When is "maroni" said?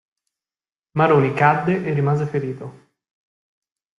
0.97-1.31